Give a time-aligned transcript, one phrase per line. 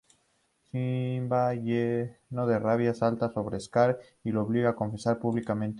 [0.71, 5.69] Simba lleno de rabia salta sobre Scar y lo obliga a confesar públicamente.